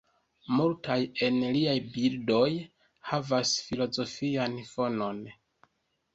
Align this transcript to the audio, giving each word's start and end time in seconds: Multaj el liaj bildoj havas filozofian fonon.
Multaj 0.59 0.95
el 1.27 1.37
liaj 1.55 1.75
bildoj 1.97 2.47
havas 3.11 3.53
filozofian 3.67 4.59
fonon. 4.73 5.23